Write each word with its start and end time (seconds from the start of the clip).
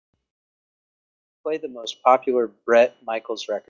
play 1.43 1.57
the 1.57 1.67
most 1.67 2.01
popular 2.03 2.47
Bret 2.65 2.95
Michaels 3.05 3.47
record 3.49 3.59